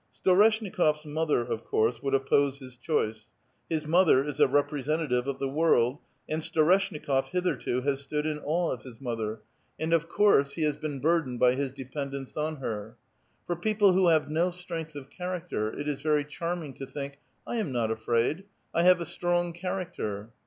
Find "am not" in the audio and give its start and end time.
17.57-17.91